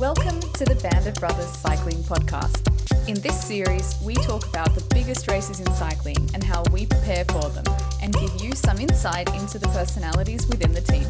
Welcome 0.00 0.40
to 0.40 0.64
the 0.64 0.76
Band 0.76 1.06
of 1.06 1.14
Brothers 1.16 1.50
Cycling 1.58 1.98
Podcast. 2.04 2.66
In 3.06 3.20
this 3.20 3.38
series, 3.38 4.00
we 4.02 4.14
talk 4.14 4.48
about 4.48 4.74
the 4.74 4.82
biggest 4.94 5.30
races 5.30 5.60
in 5.60 5.66
cycling 5.74 6.16
and 6.32 6.42
how 6.42 6.62
we 6.72 6.86
prepare 6.86 7.26
for 7.26 7.46
them, 7.50 7.64
and 8.00 8.14
give 8.14 8.42
you 8.42 8.52
some 8.52 8.78
insight 8.78 9.28
into 9.34 9.58
the 9.58 9.68
personalities 9.68 10.46
within 10.46 10.72
the 10.72 10.80
team. 10.80 11.04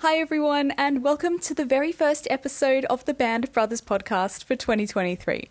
Hi, 0.00 0.16
everyone, 0.16 0.72
and 0.72 1.02
welcome 1.02 1.38
to 1.38 1.54
the 1.54 1.64
very 1.64 1.92
first 1.92 2.28
episode 2.28 2.84
of 2.90 3.06
the 3.06 3.14
Band 3.14 3.44
of 3.44 3.54
Brothers 3.54 3.80
podcast 3.80 4.44
for 4.44 4.54
2023. 4.54 5.48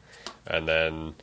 And 0.47 0.67
then, 0.67 1.15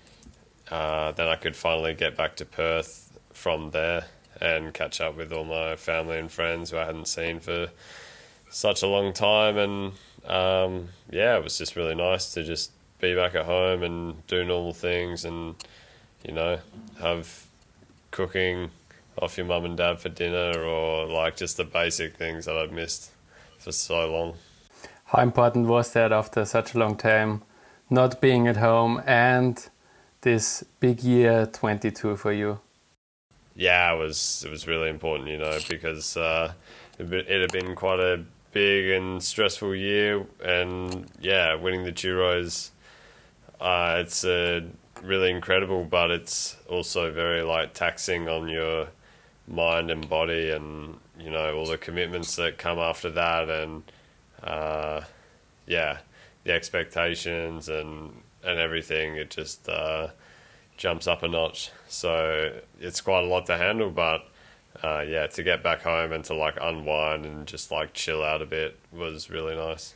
uh, 0.69 1.11
then 1.11 1.27
I 1.27 1.35
could 1.35 1.55
finally 1.55 1.93
get 1.93 2.15
back 2.15 2.35
to 2.37 2.45
Perth 2.45 3.11
from 3.33 3.71
there 3.71 4.05
and 4.39 4.73
catch 4.73 5.01
up 5.01 5.17
with 5.17 5.31
all 5.31 5.43
my 5.43 5.75
family 5.75 6.17
and 6.17 6.31
friends 6.31 6.71
who 6.71 6.77
I 6.77 6.85
hadn't 6.85 7.07
seen 7.07 7.39
for 7.39 7.69
such 8.49 8.81
a 8.81 8.87
long 8.87 9.13
time. 9.13 9.57
And 9.57 9.93
um, 10.25 10.89
yeah, 11.09 11.37
it 11.37 11.43
was 11.43 11.57
just 11.57 11.75
really 11.75 11.95
nice 11.95 12.33
to 12.33 12.43
just 12.43 12.71
be 12.99 13.15
back 13.15 13.35
at 13.35 13.45
home 13.45 13.81
and 13.83 14.25
do 14.27 14.45
normal 14.45 14.73
things 14.73 15.25
and 15.25 15.55
you 16.23 16.31
know 16.31 16.59
have 17.01 17.47
cooking 18.11 18.69
off 19.21 19.37
your 19.37 19.45
mum 19.45 19.65
and 19.65 19.77
dad 19.77 19.99
for 19.99 20.09
dinner 20.09 20.63
or 20.63 21.05
like 21.07 21.35
just 21.35 21.57
the 21.57 21.63
basic 21.63 22.15
things 22.15 22.45
that 22.45 22.55
I've 22.55 22.71
missed 22.71 23.11
for 23.57 23.71
so 23.71 24.11
long. 24.11 24.35
How 25.05 25.21
important 25.21 25.67
was 25.67 25.91
that 25.93 26.11
after 26.11 26.45
such 26.45 26.73
a 26.73 26.79
long 26.79 26.95
time 26.95 27.43
not 27.89 28.21
being 28.21 28.47
at 28.47 28.57
home 28.57 29.01
and 29.05 29.67
this 30.21 30.63
big 30.79 31.03
year 31.03 31.45
22 31.45 32.15
for 32.15 32.31
you? 32.31 32.59
Yeah, 33.55 33.93
it 33.93 33.97
was 33.97 34.43
it 34.45 34.49
was 34.49 34.67
really 34.67 34.89
important, 34.89 35.29
you 35.29 35.37
know, 35.37 35.57
because 35.67 36.15
uh, 36.15 36.53
it 36.97 37.41
had 37.41 37.51
been 37.51 37.75
quite 37.75 37.99
a 37.99 38.23
big 38.53 38.91
and 38.91 39.21
stressful 39.21 39.75
year, 39.75 40.25
and 40.43 41.05
yeah, 41.19 41.55
winning 41.55 41.83
the 41.83 41.91
Giros 41.91 42.71
uh, 43.61 43.97
it's 43.99 44.25
uh, 44.25 44.61
really 45.03 45.31
incredible, 45.31 45.83
but 45.83 46.11
it's 46.11 46.57
also 46.69 47.11
very 47.11 47.41
like 47.41 47.73
taxing 47.73 48.27
on 48.27 48.47
your 48.47 48.87
mind 49.47 49.91
and 49.91 50.07
body, 50.09 50.51
and 50.51 50.97
you 51.19 51.29
know 51.29 51.55
all 51.57 51.65
the 51.65 51.77
commitments 51.77 52.35
that 52.35 52.57
come 52.57 52.79
after 52.79 53.09
that, 53.11 53.49
and 53.49 53.83
uh, 54.43 55.01
yeah, 55.67 55.99
the 56.43 56.51
expectations 56.51 57.69
and 57.69 58.21
and 58.43 58.59
everything. 58.59 59.15
It 59.15 59.29
just 59.29 59.67
uh, 59.69 60.09
jumps 60.77 61.07
up 61.07 61.23
a 61.23 61.27
notch. 61.27 61.71
So 61.87 62.59
it's 62.79 63.01
quite 63.01 63.23
a 63.23 63.27
lot 63.27 63.45
to 63.47 63.57
handle, 63.57 63.91
but 63.91 64.27
uh, 64.83 65.03
yeah, 65.07 65.27
to 65.27 65.43
get 65.43 65.63
back 65.63 65.81
home 65.81 66.11
and 66.11 66.23
to 66.25 66.33
like 66.33 66.57
unwind 66.61 67.25
and 67.25 67.45
just 67.45 67.71
like 67.71 67.93
chill 67.93 68.23
out 68.23 68.41
a 68.41 68.45
bit 68.45 68.79
was 68.91 69.29
really 69.29 69.55
nice. 69.55 69.95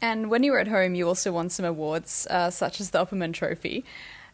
And 0.00 0.30
when 0.30 0.42
you 0.42 0.52
were 0.52 0.60
at 0.60 0.68
home, 0.68 0.94
you 0.94 1.08
also 1.08 1.32
won 1.32 1.50
some 1.50 1.66
awards, 1.66 2.26
uh, 2.30 2.50
such 2.50 2.80
as 2.80 2.90
the 2.90 3.04
Opperman 3.04 3.32
Trophy. 3.32 3.84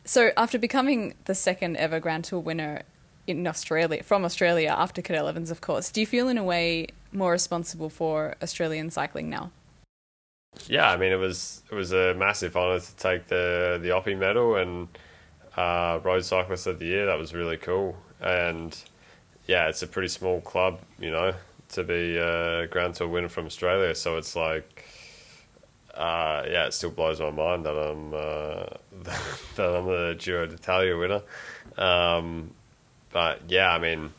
So, 0.04 0.30
after 0.36 0.58
becoming 0.58 1.14
the 1.24 1.34
second 1.34 1.76
ever 1.76 2.00
Grand 2.00 2.24
Tour 2.24 2.40
winner 2.40 2.82
in 3.26 3.46
Australia, 3.46 4.02
from 4.02 4.24
Australia 4.24 4.74
after 4.76 5.00
Cadel 5.00 5.28
Evans, 5.28 5.50
of 5.50 5.62
course, 5.62 5.90
do 5.90 6.00
you 6.00 6.06
feel 6.06 6.28
in 6.28 6.36
a 6.36 6.44
way 6.44 6.88
more 7.12 7.32
responsible 7.32 7.88
for 7.88 8.34
Australian 8.42 8.90
cycling 8.90 9.30
now? 9.30 9.50
Yeah, 10.66 10.90
I 10.90 10.96
mean 10.96 11.12
it 11.12 11.16
was 11.16 11.62
it 11.70 11.74
was 11.74 11.92
a 11.92 12.14
massive 12.14 12.56
honour 12.56 12.80
to 12.80 12.96
take 12.96 13.26
the 13.26 13.78
the 13.82 13.88
Oppie 13.88 14.16
medal 14.16 14.56
and 14.56 14.88
uh, 15.56 16.00
Road 16.02 16.24
Cyclist 16.24 16.66
of 16.66 16.78
the 16.78 16.86
Year. 16.86 17.06
That 17.06 17.18
was 17.18 17.34
really 17.34 17.56
cool, 17.56 17.96
and 18.20 18.76
yeah, 19.46 19.68
it's 19.68 19.82
a 19.82 19.86
pretty 19.86 20.08
small 20.08 20.40
club, 20.40 20.80
you 20.98 21.10
know, 21.10 21.34
to 21.70 21.84
be 21.84 22.16
a 22.16 22.66
Grand 22.68 22.94
Tour 22.94 23.08
winner 23.08 23.28
from 23.28 23.46
Australia. 23.46 23.94
So 23.94 24.16
it's 24.16 24.36
like 24.36 24.84
uh, 25.96 26.44
yeah, 26.48 26.66
it 26.66 26.74
still 26.74 26.90
blows 26.90 27.20
my 27.20 27.30
mind 27.30 27.64
that 27.66 27.76
I'm 27.76 28.12
uh, 28.12 28.66
that 29.56 29.74
I'm 29.76 29.86
the 29.86 30.16
Giro 30.18 30.46
d'Italia 30.46 30.96
winner. 30.96 31.22
Um, 31.76 32.50
but 33.12 33.42
yeah, 33.48 33.72
I 33.72 33.78
mean, 33.78 34.12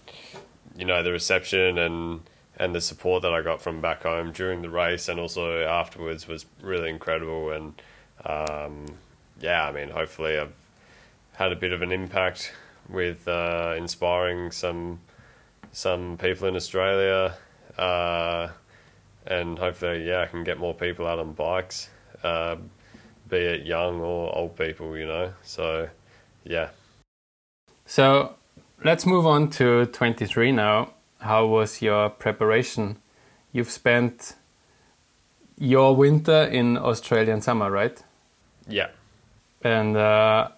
you 0.77 0.85
know, 0.85 1.03
the 1.03 1.11
reception 1.11 1.77
and 1.77 2.21
and 2.57 2.73
the 2.73 2.81
support 2.81 3.21
that 3.23 3.33
I 3.33 3.41
got 3.41 3.61
from 3.61 3.81
back 3.81 4.03
home 4.03 4.31
during 4.31 4.61
the 4.61 4.69
race 4.69 5.09
and 5.09 5.19
also 5.19 5.63
afterwards 5.63 6.27
was 6.27 6.45
really 6.61 6.89
incredible. 6.89 7.51
And 7.51 7.81
um, 8.25 8.85
yeah, 9.39 9.67
I 9.67 9.71
mean, 9.71 9.89
hopefully 9.89 10.37
I've 10.37 10.53
had 11.33 11.51
a 11.51 11.55
bit 11.55 11.73
of 11.73 11.81
an 11.81 11.91
impact 11.91 12.53
with 12.87 13.27
uh, 13.27 13.75
inspiring 13.77 14.51
some 14.51 14.99
some 15.71 16.17
people 16.17 16.47
in 16.47 16.55
Australia. 16.55 17.35
And 19.25 19.57
hopefully, 19.57 20.07
yeah, 20.07 20.21
I 20.21 20.27
can 20.27 20.43
get 20.43 20.59
more 20.59 20.73
people 20.73 21.07
out 21.07 21.19
on 21.19 21.33
bikes, 21.33 21.89
uh, 22.23 22.57
be 23.29 23.37
it 23.37 23.65
young 23.65 23.99
or 24.01 24.35
old 24.35 24.55
people, 24.55 24.95
you 24.97 25.07
know. 25.07 25.33
So, 25.43 25.89
yeah. 26.43 26.69
So 27.85 28.35
let's 28.83 29.05
move 29.05 29.25
on 29.25 29.49
to 29.51 29.87
23 29.87 30.51
now. 30.51 30.93
How 31.19 31.45
was 31.45 31.81
your 31.81 32.09
preparation? 32.09 32.97
You've 33.51 33.71
spent 33.71 34.35
your 35.57 35.95
winter 35.95 36.43
in 36.43 36.77
Australian 36.77 37.41
summer, 37.41 37.71
right? 37.71 38.01
Yeah. 38.67 38.89
And 39.63 39.97
uh, 39.97 40.49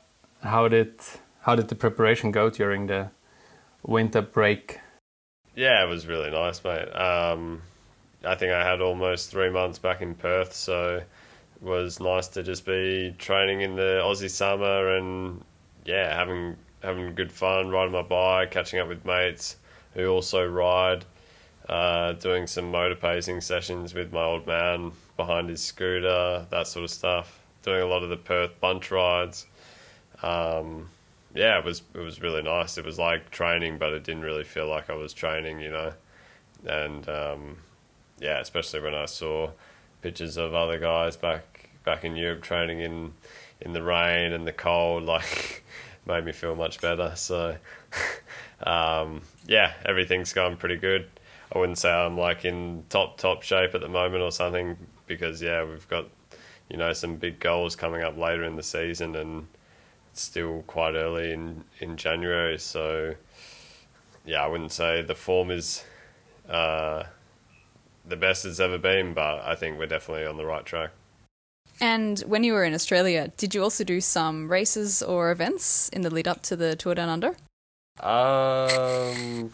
how 0.44 0.68
did 0.68 0.96
how 1.42 1.56
did 1.56 1.70
the 1.70 1.76
preparation 1.76 2.32
go 2.32 2.50
during 2.50 2.88
the 2.88 3.10
winter 3.84 4.22
break? 4.22 4.80
Yeah, 5.56 5.84
it 5.84 5.88
was 5.88 6.06
really 6.06 6.30
nice, 6.30 6.64
mate. 6.64 6.90
Um, 6.90 7.62
I 8.26 8.36
think 8.36 8.52
I 8.52 8.68
had 8.68 8.82
almost 8.82 9.32
three 9.32 9.50
months 9.50 9.80
back 9.80 10.02
in 10.02 10.16
Perth, 10.16 10.54
so 10.54 10.98
it 10.98 11.08
was 11.62 12.00
nice 12.00 12.28
to 12.30 12.44
just 12.44 12.66
be 12.66 13.16
training 13.18 13.62
in 13.62 13.76
the 13.76 14.02
Aussie 14.04 14.30
summer 14.30 14.96
and 14.96 15.44
yeah, 15.86 16.16
having 16.16 16.56
having 16.84 17.16
good 17.16 17.32
fun, 17.32 17.70
riding 17.70 17.94
my 17.94 18.02
bike, 18.02 18.52
catching 18.52 18.80
up 18.80 18.88
with 18.88 19.06
mates 19.06 19.58
who 19.94 20.08
also 20.08 20.46
ride, 20.48 21.06
uh, 21.70 22.14
doing 22.14 22.46
some 22.48 22.72
motor 22.72 22.96
pacing 22.96 23.42
sessions 23.42 23.94
with 23.94 24.12
my 24.14 24.24
old 24.24 24.46
man 24.46 24.92
behind 25.16 25.50
his 25.50 25.64
scooter, 25.64 26.46
that 26.52 26.68
sort 26.68 26.84
of 26.84 26.92
stuff. 26.92 27.40
Doing 27.64 27.82
a 27.82 27.88
lot 27.88 28.04
of 28.04 28.10
the 28.10 28.18
Perth 28.18 28.60
bunch 28.62 28.92
rides. 28.92 29.46
um, 30.24 30.90
yeah, 31.34 31.60
it 31.60 31.66
was 31.66 31.82
it 31.94 32.00
was 32.00 32.22
really 32.22 32.42
nice. 32.42 32.78
It 32.78 32.86
was 32.86 32.98
like 32.98 33.30
training, 33.32 33.78
but 33.78 33.94
it 33.94 34.04
didn't 34.04 34.24
really 34.24 34.44
feel 34.44 34.68
like 34.68 34.90
I 34.90 34.96
was 34.96 35.14
training, 35.14 35.60
you 35.60 35.70
know. 35.72 35.94
And 36.66 37.08
um, 37.10 37.58
yeah, 38.20 38.40
especially 38.40 38.82
when 38.82 38.94
I 38.96 39.06
saw 39.06 39.52
pictures 40.02 40.38
of 40.38 40.54
other 40.54 40.80
guys 40.80 41.18
back 41.18 41.70
back 41.84 42.04
in 42.04 42.16
Europe 42.16 42.42
training 42.42 42.82
in 42.82 43.14
in 43.62 43.74
the 43.74 43.82
rain 43.82 44.34
and 44.34 44.46
the 44.46 44.54
cold, 44.54 45.04
like 45.04 45.64
made 46.06 46.26
me 46.26 46.32
feel 46.32 46.56
much 46.56 46.80
better. 46.82 47.14
So 47.16 47.58
um, 48.64 49.22
yeah, 49.48 49.74
everything's 49.86 50.34
going 50.34 50.58
pretty 50.58 50.78
good. 50.78 51.10
I 51.54 51.60
wouldn't 51.60 51.78
say 51.78 51.92
I'm 51.92 52.18
like 52.18 52.46
in 52.46 52.84
top 52.90 53.18
top 53.18 53.42
shape 53.44 53.74
at 53.74 53.82
the 53.82 53.90
moment 53.90 54.22
or 54.22 54.32
something 54.32 54.78
because 55.08 55.42
yeah, 55.42 55.64
we've 55.64 55.88
got 55.88 56.08
you 56.70 56.78
know 56.78 56.94
some 56.94 57.16
big 57.16 57.40
goals 57.40 57.76
coming 57.76 58.02
up 58.02 58.18
later 58.18 58.44
in 58.44 58.56
the 58.56 58.64
season 58.64 59.16
and 59.16 59.48
it's 60.12 60.22
still 60.22 60.64
quite 60.68 60.96
early 60.96 61.32
in 61.32 61.64
in 61.80 61.98
January. 61.98 62.58
So 62.58 63.16
yeah, 64.26 64.44
I 64.44 64.48
wouldn't 64.48 64.74
say 64.74 65.02
the 65.02 65.16
form 65.16 65.50
is 65.52 65.86
uh, 66.50 67.04
the 68.08 68.16
best 68.16 68.46
it's 68.46 68.60
ever 68.60 68.78
been, 68.78 69.14
but 69.14 69.42
I 69.42 69.56
think 69.56 69.78
we're 69.78 69.88
definitely 69.88 70.26
on 70.26 70.38
the 70.38 70.46
right 70.46 70.66
track. 70.66 70.92
And 71.80 72.20
when 72.22 72.44
you 72.44 72.54
were 72.54 72.64
in 72.64 72.74
Australia, 72.74 73.32
did 73.38 73.54
you 73.54 73.62
also 73.62 73.84
do 73.84 74.02
some 74.02 74.50
races 74.50 75.04
or 75.04 75.32
events 75.32 75.90
in 75.90 76.02
the 76.02 76.10
lead 76.10 76.28
up 76.28 76.42
to 76.44 76.56
the 76.56 76.76
Tour 76.76 76.96
Down 76.96 77.10
Under? 77.10 77.36
Um, 78.00 79.52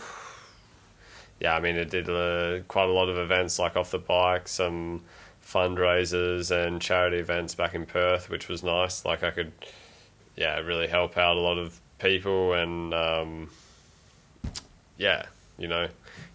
yeah, 1.39 1.55
I 1.55 1.59
mean, 1.59 1.77
I 1.77 1.83
did 1.83 2.09
uh, 2.09 2.59
quite 2.67 2.88
a 2.88 2.94
lot 2.94 3.09
of 3.09 3.17
events 3.17 3.59
like 3.59 3.75
off 3.75 3.91
the 3.91 4.00
bike, 4.00 4.47
some 4.47 5.01
fundraisers 5.45 6.50
and 6.50 6.81
charity 6.81 7.17
events 7.17 7.55
back 7.55 7.73
in 7.73 7.85
Perth, 7.85 8.29
which 8.29 8.47
was 8.47 8.63
nice. 8.63 9.03
Like 9.03 9.23
I 9.23 9.31
could, 9.31 9.51
yeah, 10.38 10.59
really 10.59 10.88
help 10.88 11.17
out 11.17 11.35
a 11.35 11.41
lot 11.41 11.57
of 11.57 11.79
people 12.00 12.53
and, 12.53 12.94
um, 12.94 13.50
yeah, 14.97 15.25
you 15.57 15.67
know, 15.67 15.88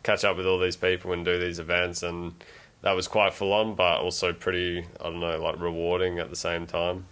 catch 0.08 0.25
up 0.25 0.38
with 0.38 0.46
all 0.46 0.58
these 0.58 0.75
people 0.75 1.12
and 1.12 1.22
do 1.22 1.38
these 1.38 1.58
events 1.58 2.02
and 2.02 2.32
that 2.81 2.93
was 2.93 3.06
quite 3.06 3.34
full 3.34 3.52
on, 3.52 3.75
but 3.75 4.00
also 4.00 4.32
pretty, 4.32 4.87
I 4.99 5.02
don't 5.05 5.20
know, 5.20 5.38
like 5.38 5.60
rewarding 5.60 6.19
at 6.19 6.31
the 6.31 6.37
same 6.37 6.66
time. 6.66 7.05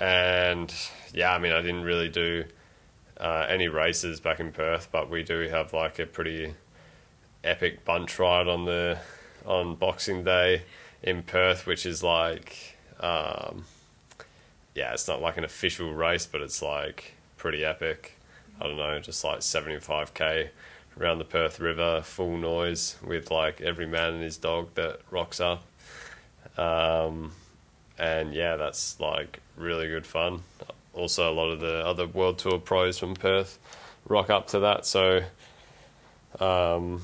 And 0.00 0.74
yeah, 1.14 1.32
I 1.32 1.38
mean, 1.38 1.52
I 1.52 1.60
didn't 1.60 1.84
really 1.84 2.08
do 2.08 2.44
uh, 3.20 3.46
any 3.48 3.68
races 3.68 4.18
back 4.18 4.40
in 4.40 4.50
Perth, 4.50 4.88
but 4.90 5.08
we 5.08 5.22
do 5.22 5.48
have 5.48 5.72
like 5.72 6.00
a 6.00 6.06
pretty 6.06 6.54
epic 7.44 7.84
bunch 7.84 8.18
ride 8.18 8.48
on 8.48 8.64
the 8.64 8.98
on 9.44 9.76
Boxing 9.76 10.24
Day 10.24 10.62
in 11.04 11.22
Perth, 11.22 11.64
which 11.64 11.86
is 11.86 12.02
like, 12.02 12.76
um, 12.98 13.66
yeah, 14.74 14.92
it's 14.92 15.06
not 15.06 15.22
like 15.22 15.36
an 15.36 15.44
official 15.44 15.94
race, 15.94 16.26
but 16.26 16.40
it's 16.40 16.60
like 16.60 17.14
pretty 17.36 17.64
epic. 17.64 18.18
I 18.60 18.64
don't 18.64 18.76
know, 18.76 18.98
just 18.98 19.22
like 19.22 19.42
seventy 19.42 19.78
five 19.78 20.12
k 20.12 20.50
around 21.00 21.18
the 21.18 21.24
Perth 21.24 21.60
River, 21.60 22.02
full 22.02 22.36
noise 22.36 22.96
with 23.04 23.30
like 23.30 23.60
every 23.60 23.86
man 23.86 24.14
and 24.14 24.22
his 24.22 24.36
dog 24.36 24.74
that 24.74 25.00
rocks 25.10 25.40
up. 25.40 25.64
Um, 26.58 27.32
and 27.98 28.34
yeah, 28.34 28.56
that's 28.56 28.98
like 29.00 29.40
really 29.56 29.88
good 29.88 30.06
fun. 30.06 30.42
Also, 30.94 31.30
a 31.30 31.34
lot 31.34 31.50
of 31.50 31.60
the 31.60 31.86
other 31.86 32.06
World 32.06 32.38
Tour 32.38 32.58
pros 32.58 32.98
from 32.98 33.14
Perth 33.14 33.58
rock 34.08 34.30
up 34.30 34.48
to 34.48 34.60
that. 34.60 34.86
So, 34.86 35.22
um, 36.40 37.02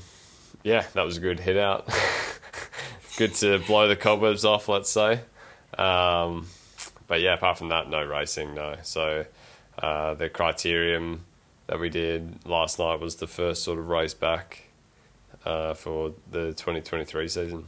yeah, 0.63 0.85
that 0.93 1.03
was 1.03 1.17
a 1.17 1.19
good 1.19 1.39
hit 1.39 1.57
out. 1.57 1.87
good 3.17 3.33
to 3.35 3.59
blow 3.59 3.87
the 3.87 3.95
cobwebs 3.95 4.45
off, 4.45 4.67
let's 4.69 4.89
say. 4.89 5.21
Um, 5.77 6.47
but 7.07 7.21
yeah, 7.21 7.33
apart 7.33 7.57
from 7.57 7.69
that, 7.69 7.89
no 7.89 8.03
racing, 8.03 8.53
no. 8.53 8.77
So, 8.83 9.25
uh, 9.77 10.13
the 10.15 10.29
criterium 10.29 11.19
that 11.67 11.79
we 11.79 11.89
did 11.89 12.45
last 12.45 12.79
night 12.79 12.99
was 12.99 13.15
the 13.15 13.27
first 13.27 13.63
sort 13.63 13.79
of 13.79 13.87
race 13.87 14.13
back 14.13 14.69
uh, 15.45 15.73
for 15.73 16.13
the 16.31 16.47
2023 16.53 17.27
season. 17.27 17.65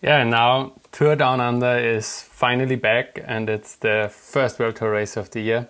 Yeah, 0.00 0.18
and 0.20 0.30
now 0.30 0.74
Tour 0.92 1.16
Down 1.16 1.40
Under 1.40 1.76
is 1.76 2.22
finally 2.22 2.76
back 2.76 3.18
and 3.24 3.50
it's 3.50 3.76
the 3.76 4.10
first 4.12 4.58
World 4.58 4.76
Tour 4.76 4.92
race 4.92 5.16
of 5.16 5.30
the 5.30 5.40
year. 5.40 5.68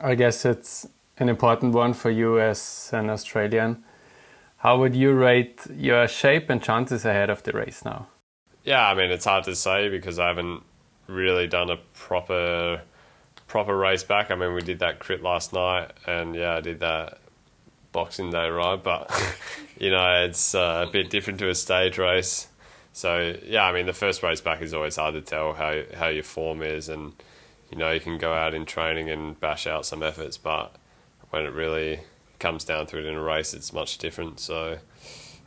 I 0.00 0.14
guess 0.14 0.44
it's 0.44 0.86
an 1.18 1.28
important 1.28 1.72
one 1.74 1.94
for 1.94 2.10
you 2.10 2.40
as 2.40 2.90
an 2.92 3.10
Australian. 3.10 3.82
How 4.58 4.78
would 4.78 4.94
you 4.94 5.12
rate 5.12 5.66
your 5.74 6.06
shape 6.06 6.50
and 6.50 6.62
chances 6.62 7.04
ahead 7.04 7.30
of 7.30 7.42
the 7.42 7.52
race 7.52 7.84
now? 7.84 8.08
Yeah, 8.62 8.86
I 8.86 8.94
mean, 8.94 9.10
it's 9.10 9.24
hard 9.24 9.44
to 9.44 9.56
say 9.56 9.88
because 9.88 10.18
I 10.18 10.28
haven't 10.28 10.62
really 11.06 11.46
done 11.46 11.70
a 11.70 11.76
proper 11.94 12.82
proper 13.50 13.76
race 13.76 14.04
back. 14.04 14.30
I 14.30 14.36
mean, 14.36 14.54
we 14.54 14.62
did 14.62 14.78
that 14.78 15.00
crit 15.00 15.22
last 15.22 15.52
night, 15.52 15.90
and 16.06 16.36
yeah, 16.36 16.54
I 16.54 16.60
did 16.60 16.78
that 16.80 17.18
Boxing 17.90 18.30
Day 18.30 18.48
ride, 18.48 18.84
but 18.84 19.10
you 19.78 19.90
know, 19.90 20.24
it's 20.24 20.54
uh, 20.54 20.86
a 20.88 20.90
bit 20.90 21.10
different 21.10 21.40
to 21.40 21.50
a 21.50 21.54
stage 21.54 21.98
race. 21.98 22.46
So 22.92 23.34
yeah, 23.44 23.64
I 23.64 23.72
mean, 23.72 23.86
the 23.86 23.92
first 23.92 24.22
race 24.22 24.40
back 24.40 24.62
is 24.62 24.72
always 24.72 24.96
hard 24.96 25.14
to 25.14 25.20
tell 25.20 25.52
how 25.54 25.82
how 25.96 26.06
your 26.06 26.22
form 26.22 26.62
is, 26.62 26.88
and 26.88 27.12
you 27.70 27.76
know, 27.76 27.90
you 27.90 27.98
can 27.98 28.18
go 28.18 28.32
out 28.32 28.54
in 28.54 28.66
training 28.66 29.10
and 29.10 29.38
bash 29.40 29.66
out 29.66 29.84
some 29.84 30.02
efforts, 30.02 30.38
but 30.38 30.76
when 31.30 31.44
it 31.44 31.52
really 31.52 32.00
comes 32.38 32.64
down 32.64 32.86
to 32.86 32.98
it 32.98 33.04
in 33.04 33.14
a 33.14 33.20
race, 33.20 33.52
it's 33.52 33.72
much 33.72 33.98
different. 33.98 34.40
So. 34.40 34.78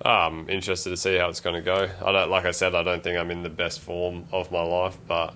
I'm 0.06 0.50
interested 0.50 0.90
to 0.90 0.98
see 0.98 1.16
how 1.18 1.30
it's 1.30 1.40
going 1.40 1.56
to 1.56 1.62
go. 1.62 1.88
I 2.04 2.12
don't, 2.12 2.30
like 2.30 2.46
I 2.46 2.52
said, 2.52 2.76
I 2.76 2.84
don't 2.84 3.04
think 3.04 3.18
I'm 3.18 3.32
in 3.32 3.44
the 3.44 3.50
best 3.50 3.80
form 3.80 4.26
of 4.34 4.52
my 4.52 4.62
life, 4.62 4.98
but 5.08 5.34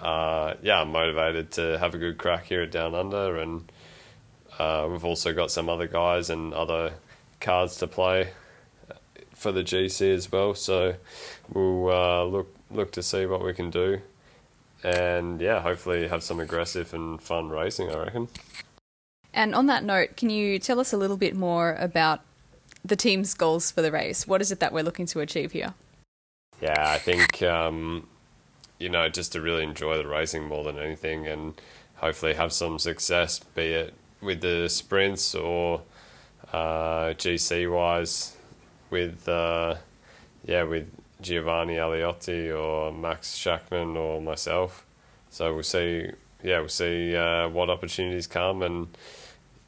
uh, 0.00 0.54
yeah, 0.62 0.80
I'm 0.80 0.92
motivated 0.92 1.50
to 1.52 1.78
have 1.78 1.94
a 1.94 1.98
good 1.98 2.18
crack 2.18 2.46
here 2.46 2.62
at 2.62 2.70
Down 2.70 2.94
Under, 2.94 3.36
and 3.36 3.70
uh, 4.58 4.88
we've 4.90 5.04
also 5.04 5.32
got 5.32 5.50
some 5.50 5.68
other 5.68 5.86
guys 5.86 6.30
and 6.30 6.54
other 6.54 6.94
cards 7.40 7.76
to 7.78 7.86
play 7.86 8.30
for 9.34 9.52
the 9.52 9.62
GC 9.62 10.14
as 10.14 10.30
well. 10.30 10.54
So 10.54 10.96
we'll 11.52 11.90
uh, 11.90 12.24
look 12.24 12.54
look 12.70 12.92
to 12.92 13.02
see 13.02 13.26
what 13.26 13.44
we 13.44 13.54
can 13.54 13.70
do, 13.70 14.00
and 14.84 15.40
yeah, 15.40 15.60
hopefully 15.60 16.08
have 16.08 16.22
some 16.22 16.40
aggressive 16.40 16.94
and 16.94 17.20
fun 17.20 17.48
racing. 17.48 17.90
I 17.90 17.98
reckon. 17.98 18.28
And 19.32 19.54
on 19.54 19.66
that 19.66 19.84
note, 19.84 20.16
can 20.16 20.30
you 20.30 20.58
tell 20.58 20.80
us 20.80 20.92
a 20.92 20.96
little 20.96 21.16
bit 21.16 21.36
more 21.36 21.74
about 21.74 22.20
the 22.84 22.96
team's 22.96 23.34
goals 23.34 23.70
for 23.70 23.82
the 23.82 23.92
race? 23.92 24.26
What 24.26 24.40
is 24.40 24.50
it 24.50 24.60
that 24.60 24.72
we're 24.72 24.82
looking 24.82 25.06
to 25.06 25.20
achieve 25.20 25.52
here? 25.52 25.74
Yeah, 26.60 26.90
I 26.90 26.98
think 26.98 27.42
um, 27.42 28.08
you 28.78 28.88
know, 28.88 29.08
just 29.08 29.32
to 29.32 29.40
really 29.40 29.64
enjoy 29.64 29.96
the 29.98 30.06
racing 30.06 30.44
more 30.44 30.64
than 30.64 30.78
anything 30.78 31.26
and 31.26 31.60
hopefully 31.96 32.34
have 32.34 32.52
some 32.52 32.78
success, 32.78 33.38
be 33.38 33.72
it 33.72 33.94
with 34.20 34.40
the 34.40 34.68
sprints 34.68 35.34
or 35.34 35.82
uh, 36.52 37.14
GC 37.14 37.70
wise 37.70 38.36
with, 38.90 39.28
uh, 39.28 39.76
yeah, 40.44 40.62
with 40.62 40.90
Giovanni 41.20 41.74
Aleotti 41.74 42.56
or 42.56 42.92
Max 42.92 43.36
Schachmann 43.36 43.96
or 43.96 44.20
myself. 44.20 44.86
So 45.30 45.52
we'll 45.54 45.62
see, 45.62 46.10
yeah, 46.42 46.60
we'll 46.60 46.68
see 46.68 47.16
uh, 47.16 47.48
what 47.48 47.70
opportunities 47.70 48.26
come 48.26 48.62
and, 48.62 48.88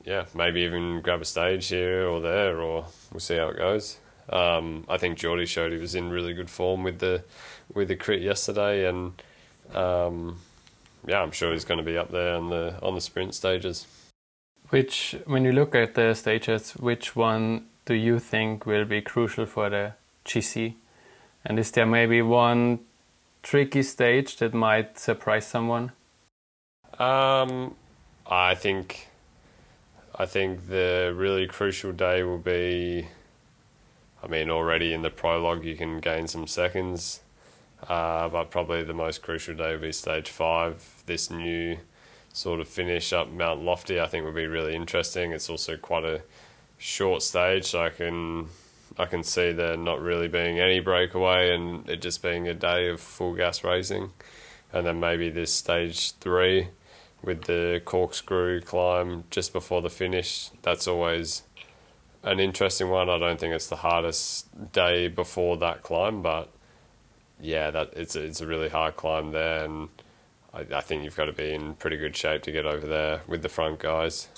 yeah, 0.05 0.25
maybe 0.35 0.61
even 0.61 1.03
grab 1.03 1.21
a 1.21 1.25
stage 1.25 1.67
here 1.69 2.07
or 2.07 2.21
there, 2.21 2.61
or 2.61 2.87
we'll 3.13 3.21
see 3.21 3.37
how 3.37 3.49
it 3.49 3.59
goes. 3.59 3.99
Um, 4.31 4.85
I 4.89 4.97
think 4.97 5.19
Jordi 5.19 5.47
showed 5.47 5.73
he 5.73 5.79
was 5.79 5.95
in 5.95 6.11
really 6.11 6.33
good 6.33 6.49
form 6.49 6.85
with 6.85 7.01
the 7.01 7.25
with 7.75 7.89
the 7.89 7.97
crit 7.97 8.23
yesterday, 8.23 8.89
and 8.89 9.13
um, 9.75 10.39
yeah, 11.07 11.21
I'm 11.23 11.31
sure 11.31 11.53
he's 11.53 11.65
going 11.65 11.79
to 11.79 11.85
be 11.85 11.97
up 11.97 12.11
there 12.11 12.37
on 12.37 12.51
the 12.51 12.79
on 12.83 12.95
the 12.95 13.01
sprint 13.01 13.35
stages. 13.35 13.87
Which, 14.71 15.17
when 15.27 15.45
you 15.45 15.53
look 15.53 15.75
at 15.75 15.95
the 15.95 16.15
stages, 16.15 16.73
which 16.73 17.17
one 17.17 17.67
do 17.87 17.95
you 17.95 18.21
think 18.21 18.67
will 18.67 18.85
be 18.85 19.01
crucial 19.03 19.47
for 19.47 19.69
the 19.69 19.95
GC? 20.25 20.75
And 21.45 21.59
is 21.59 21.73
there 21.73 21.87
maybe 21.87 22.23
one 22.23 22.79
tricky 23.43 23.83
stage 23.83 24.37
that 24.37 24.55
might 24.55 24.97
surprise 24.97 25.47
someone? 25.47 25.91
Um, 27.01 27.75
I 28.27 28.55
think, 28.55 29.09
I 30.17 30.27
think 30.27 30.69
the 30.69 31.13
really 31.17 31.49
crucial 31.49 31.93
day 31.93 32.23
will 32.23 32.39
be. 32.39 33.09
I 34.23 34.29
mean, 34.29 34.51
already 34.51 34.93
in 34.93 35.03
the 35.03 35.11
prologue, 35.11 35.65
you 35.65 35.77
can 35.77 35.99
gain 35.99 36.29
some 36.29 36.47
seconds. 36.47 37.21
Uh, 37.89 38.29
but 38.29 38.51
probably 38.51 38.85
the 38.85 38.95
most 38.95 39.23
crucial 39.23 39.55
day 39.55 39.73
will 39.73 39.81
be 39.81 39.93
stage 39.93 40.29
five. 40.29 41.03
This 41.07 41.31
new 41.31 41.79
sort 42.33 42.61
of 42.61 42.69
finish 42.69 43.13
up 43.13 43.31
Mount 43.31 43.63
Lofty, 43.63 43.99
I 43.99 44.07
think, 44.07 44.25
will 44.25 44.33
be 44.33 44.47
really 44.47 44.75
interesting. 44.75 45.33
It's 45.33 45.51
also 45.51 45.77
quite 45.77 46.05
a 46.05 46.23
short 46.79 47.23
stage, 47.23 47.67
so 47.67 47.83
I 47.83 47.91
can 47.91 48.49
I 48.99 49.07
can 49.07 49.23
see 49.23 49.53
there 49.53 49.77
not 49.77 50.01
really 50.01 50.29
being 50.29 50.59
any 50.59 50.81
breakaway 50.81 51.55
and 51.55 51.89
it 51.89 52.03
just 52.03 52.23
being 52.23 52.49
a 52.49 52.55
day 52.55 52.89
of 52.89 53.01
full 53.01 53.35
gas 53.35 53.65
racing, 53.65 54.13
and 54.73 54.87
then 54.87 55.01
maybe 55.01 55.31
this 55.31 55.53
stage 55.53 56.13
three 56.13 56.69
with 57.23 57.45
the 57.45 57.83
corkscrew 57.85 58.61
climb 58.61 59.25
just 59.31 59.53
before 59.53 59.83
the 59.83 59.91
finish. 59.91 60.51
That's 60.63 60.87
always 60.87 61.43
an 62.23 62.41
interesting 62.41 62.89
one. 62.89 63.09
I 63.09 63.19
don't 63.19 63.41
think 63.41 63.55
it's 63.55 63.69
the 63.69 63.77
hardest 63.77 64.73
day 64.73 65.09
before 65.09 65.57
that 65.59 65.83
climb, 65.83 66.23
but 66.23 66.49
yeah, 67.41 67.71
that 67.71 67.93
it's 67.97 68.17
a, 68.17 68.23
it's 68.23 68.41
a 68.41 68.47
really 68.47 68.69
hard 68.69 68.97
climb 68.97 69.33
there, 69.33 69.65
and 69.65 69.89
I, 70.53 70.67
I 70.77 70.81
think 70.81 71.05
you've 71.05 71.17
got 71.17 71.27
to 71.27 71.33
be 71.33 71.53
in 71.53 71.75
pretty 71.75 71.97
good 71.97 72.17
shape 72.17 72.43
to 72.43 72.53
get 72.53 72.67
over 72.67 72.87
there 72.87 73.23
with 73.27 73.43
the 73.43 73.49
front 73.49 73.79
guys. 73.79 74.29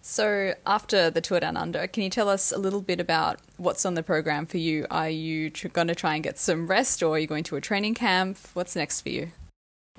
So, 0.00 0.54
after 0.64 1.10
the 1.10 1.20
Tour 1.20 1.40
Down 1.40 1.56
Under, 1.56 1.86
can 1.86 2.02
you 2.02 2.10
tell 2.10 2.28
us 2.28 2.52
a 2.52 2.58
little 2.58 2.80
bit 2.80 3.00
about 3.00 3.40
what's 3.56 3.84
on 3.84 3.94
the 3.94 4.02
program 4.02 4.46
for 4.46 4.58
you? 4.58 4.86
Are 4.90 5.10
you 5.10 5.50
tr- 5.50 5.68
going 5.68 5.88
to 5.88 5.94
try 5.94 6.14
and 6.14 6.22
get 6.22 6.38
some 6.38 6.66
rest, 6.66 7.02
or 7.02 7.16
are 7.16 7.18
you 7.18 7.26
going 7.26 7.44
to 7.44 7.56
a 7.56 7.60
training 7.60 7.94
camp? 7.94 8.38
What's 8.54 8.76
next 8.76 9.00
for 9.00 9.08
you? 9.08 9.32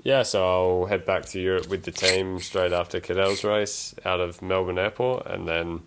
Yeah, 0.02 0.22
so 0.22 0.80
I'll 0.80 0.86
head 0.86 1.04
back 1.04 1.26
to 1.26 1.40
Europe 1.40 1.68
with 1.68 1.84
the 1.84 1.92
team 1.92 2.40
straight 2.40 2.72
after 2.72 3.00
Cadel's 3.00 3.44
race 3.44 3.94
out 4.04 4.20
of 4.20 4.40
Melbourne 4.40 4.78
Airport, 4.78 5.26
and 5.26 5.46
then 5.46 5.82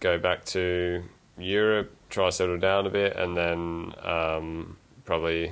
go 0.00 0.18
back 0.18 0.44
to 0.46 1.02
Europe, 1.38 1.94
try 2.10 2.26
to 2.26 2.32
settle 2.32 2.58
down 2.58 2.86
a 2.86 2.90
bit, 2.90 3.16
and 3.16 3.36
then 3.36 3.94
um, 4.02 4.76
probably 5.10 5.50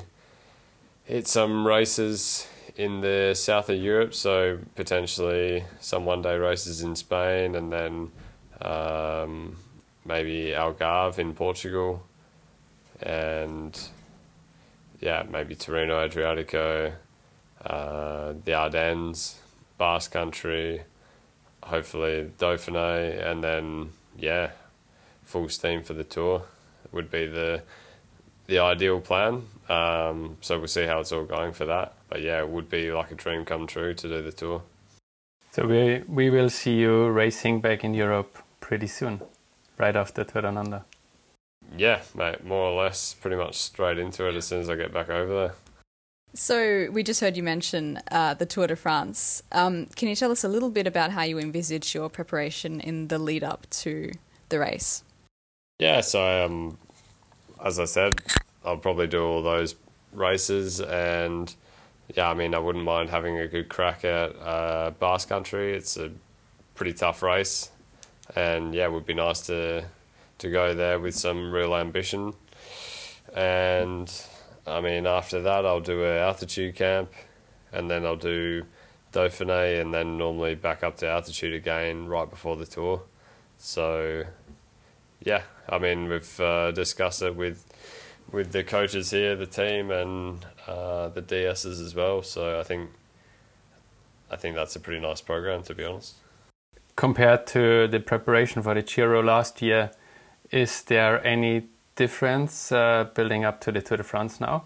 hit 1.03 1.27
some 1.27 1.67
races 1.67 2.47
in 2.77 3.00
the 3.00 3.35
south 3.35 3.69
of 3.69 3.77
Europe, 3.77 4.15
so 4.15 4.57
potentially 4.77 5.65
some 5.81 6.05
one 6.05 6.23
day 6.23 6.37
races 6.37 6.81
in 6.81 6.95
Spain 6.95 7.57
and 7.57 7.73
then 7.73 8.12
um, 8.62 9.57
maybe 10.05 10.53
Algarve 10.53 11.19
in 11.19 11.35
Portugal 11.35 12.05
and 13.03 13.81
yeah, 15.00 15.25
maybe 15.29 15.57
Tirreno-Adriatico, 15.57 16.93
uh, 17.67 18.35
the 18.45 18.55
Ardennes, 18.55 19.41
Basque 19.77 20.12
Country, 20.12 20.83
hopefully 21.65 22.31
Dauphiné, 22.38 23.27
and 23.27 23.43
then 23.43 23.91
yeah, 24.17 24.50
full 25.25 25.49
steam 25.49 25.83
for 25.83 25.95
the 25.95 26.05
tour 26.05 26.43
would 26.93 27.11
be 27.11 27.27
the 27.27 27.65
the 28.49 28.59
ideal 28.59 29.00
plan. 29.00 29.45
Um, 29.69 30.38
so 30.40 30.59
we'll 30.59 30.67
see 30.67 30.87
how 30.87 31.00
it's 31.00 31.12
all 31.12 31.25
going 31.25 31.52
for 31.52 31.67
that. 31.67 31.93
But 32.09 32.23
yeah, 32.23 32.40
it 32.40 32.49
would 32.49 32.69
be 32.69 32.90
like 32.90 33.12
a 33.12 33.14
dream 33.14 33.45
come 33.45 33.67
true 33.67 33.95
to 33.95 34.09
do 34.09 34.23
the 34.23 34.33
tour. 34.33 34.62
So 35.52 35.67
we 35.67 36.02
we 36.09 36.31
will 36.31 36.50
see 36.50 36.78
you 36.78 37.09
racing 37.09 37.61
back 37.61 37.85
in 37.85 37.95
Europe 37.95 38.38
pretty 38.61 38.87
soon, 38.87 39.23
right 39.78 39.95
after 39.95 40.25
Tour 40.25 40.43
Down 40.43 40.59
Under. 40.59 40.85
Yeah, 41.76 42.00
mate, 42.14 42.45
more 42.45 42.67
or 42.67 42.83
less, 42.83 43.14
pretty 43.14 43.37
much 43.37 43.57
straight 43.57 43.99
into 43.99 44.26
it 44.26 44.35
as 44.35 44.47
soon 44.47 44.61
as 44.61 44.71
I 44.71 44.76
get 44.76 44.93
back 44.93 45.11
over 45.11 45.35
there. 45.35 45.55
So, 46.35 46.90
we 46.93 47.02
just 47.02 47.21
heard 47.21 47.37
you 47.37 47.43
mention 47.43 48.00
uh, 48.11 48.35
the 48.35 48.47
Tour 48.47 48.67
de 48.67 48.76
France. 48.76 49.43
Um, 49.52 49.87
can 49.97 50.09
you 50.09 50.17
tell 50.17 50.31
us 50.31 50.45
a 50.45 50.49
little 50.49 50.71
bit 50.71 50.87
about 50.87 51.11
how 51.11 51.23
you 51.23 51.38
envisage 51.38 51.95
your 51.95 52.09
preparation 52.09 52.81
in 52.81 53.09
the 53.09 53.19
lead 53.19 53.43
up 53.43 53.67
to 53.71 54.12
the 54.49 54.59
race? 54.59 55.02
Yeah, 55.78 56.00
so 56.00 56.45
um, 56.45 56.78
as 57.64 57.78
I 57.78 57.87
said, 57.87 58.21
I'll 58.69 58.77
probably 58.77 59.07
do 59.07 59.25
all 59.25 59.43
those 59.43 59.75
races, 60.13 60.81
and 60.81 61.55
yeah, 62.15 62.29
I 62.29 62.35
mean, 62.35 62.55
I 62.55 62.59
wouldn't 62.59 62.85
mind 62.85 63.11
having 63.11 63.39
a 63.39 63.49
good 63.49 63.69
crack 63.69 64.05
at 64.05 64.37
uh, 64.37 64.91
Basque 64.99 65.29
Country. 65.29 65.73
It's 65.75 65.97
a 65.97 66.11
pretty 66.75 66.93
tough 66.93 67.23
race, 67.23 67.71
and 68.37 68.75
yeah, 68.75 68.85
it 68.85 68.93
would 68.93 69.07
be 69.07 69.15
nice 69.15 69.41
to 69.47 69.85
to 70.39 70.51
go 70.51 70.75
there 70.75 71.01
with 71.01 71.15
some 71.15 71.51
real 71.51 71.75
ambition. 71.75 72.35
And 73.35 74.13
I 74.67 74.81
mean, 74.81 75.07
after 75.07 75.41
that, 75.43 75.65
I'll 75.65 75.81
do 75.81 76.05
an 76.05 76.19
altitude 76.19 76.77
camp, 76.77 77.11
and 77.73 77.91
then 77.91 78.05
I'll 78.05 78.17
do 78.17 78.65
Dauphiné, 79.13 79.81
and 79.81 79.95
then 79.95 80.19
normally 80.19 80.55
back 80.55 80.85
up 80.85 80.99
to 80.99 81.09
altitude 81.09 81.55
again 81.55 82.07
right 82.07 82.29
before 82.29 82.57
the 82.57 82.67
tour. 82.67 83.03
So, 83.57 84.25
yeah, 85.21 85.43
I 85.69 85.79
mean, 85.79 86.09
we've 86.09 86.41
uh, 86.41 86.71
discussed 86.71 87.23
it 87.23 87.35
with 87.35 87.65
with 88.32 88.52
the 88.52 88.62
coaches 88.64 89.11
here, 89.11 89.37
the 89.37 89.47
team, 89.47 89.90
and 89.90 90.44
uh, 90.66 91.08
the 91.08 91.23
DSs 91.23 91.82
as 91.85 91.94
well. 91.94 92.23
So 92.23 92.61
I 92.61 92.62
think 92.62 92.90
I 94.30 94.37
think 94.37 94.54
that's 94.54 94.76
a 94.76 94.80
pretty 94.80 95.00
nice 95.00 95.20
program, 95.20 95.62
to 95.64 95.75
be 95.75 95.85
honest. 95.85 96.16
Compared 96.97 97.47
to 97.49 97.87
the 97.88 98.00
preparation 98.00 98.62
for 98.62 98.75
the 98.75 98.82
Giro 98.82 99.23
last 99.23 99.62
year, 99.62 99.92
is 100.50 100.82
there 100.82 101.25
any 101.25 101.68
difference 101.94 102.73
uh, 102.73 103.04
building 103.14 103.44
up 103.44 103.61
to 103.62 103.73
the 103.73 103.80
Tour 103.80 103.99
de 103.99 104.02
France 104.02 104.40
now? 104.40 104.64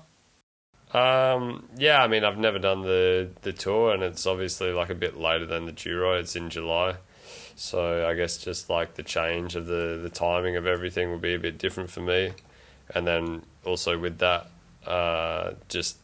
Um, 0.93 1.69
yeah, 1.77 2.03
I 2.03 2.09
mean, 2.09 2.23
I've 2.23 2.39
never 2.39 2.59
done 2.59 2.83
the 2.83 3.31
the 3.43 3.53
tour, 3.53 3.95
and 3.95 4.03
it's 4.03 4.27
obviously 4.27 4.73
like 4.73 4.91
a 4.91 4.95
bit 4.95 5.17
later 5.17 5.47
than 5.47 5.65
the 5.65 5.73
Giro. 5.73 6.19
It's 6.19 6.37
in 6.37 6.51
July, 6.51 6.97
so 7.57 8.07
I 8.07 8.15
guess 8.15 8.37
just 8.37 8.69
like 8.69 8.95
the 8.95 9.03
change 9.03 9.57
of 9.57 9.67
the 9.67 9.99
the 10.03 10.11
timing 10.11 10.57
of 10.57 10.67
everything 10.67 11.11
will 11.11 11.19
be 11.19 11.35
a 11.35 11.39
bit 11.39 11.57
different 11.57 11.91
for 11.91 12.01
me, 12.01 12.33
and 12.95 13.07
then 13.07 13.43
also 13.65 13.99
with 13.99 14.19
that, 14.19 14.49
uh, 14.87 15.53
just 15.69 15.99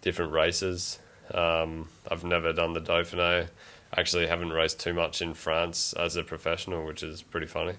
different 0.00 0.32
races. 0.32 0.98
Um, 1.32 1.88
I've 2.10 2.24
never 2.24 2.52
done 2.52 2.72
the 2.72 2.80
Dauphiné. 2.80 3.48
Actually, 3.96 4.26
haven't 4.26 4.50
raced 4.50 4.80
too 4.80 4.94
much 4.94 5.22
in 5.22 5.34
France 5.34 5.92
as 5.94 6.16
a 6.16 6.22
professional, 6.22 6.84
which 6.86 7.02
is 7.02 7.22
pretty 7.22 7.46
funny. 7.46 7.74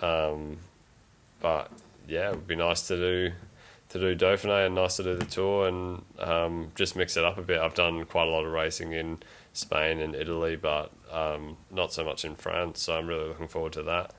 Um, 0.00 0.58
but 1.40 1.70
yeah, 2.08 2.30
it 2.30 2.36
would 2.36 2.46
be 2.46 2.56
nice 2.56 2.86
to 2.88 2.96
do 2.96 3.32
to 3.90 4.00
do 4.00 4.16
Dauphiné 4.16 4.66
and 4.66 4.74
nice 4.74 4.96
to 4.96 5.04
do 5.04 5.14
the 5.14 5.24
tour 5.24 5.68
and 5.68 6.02
um, 6.18 6.72
just 6.74 6.96
mix 6.96 7.16
it 7.16 7.24
up 7.24 7.38
a 7.38 7.42
bit. 7.42 7.60
I've 7.60 7.74
done 7.74 8.04
quite 8.06 8.26
a 8.26 8.30
lot 8.30 8.44
of 8.44 8.50
racing 8.50 8.92
in 8.92 9.18
Spain 9.52 10.00
and 10.00 10.16
Italy, 10.16 10.56
but 10.56 10.90
um, 11.12 11.56
not 11.70 11.92
so 11.92 12.04
much 12.04 12.24
in 12.24 12.34
France. 12.34 12.80
So 12.80 12.98
I'm 12.98 13.06
really 13.06 13.28
looking 13.28 13.46
forward 13.46 13.72
to 13.74 13.84
that. 13.84 14.14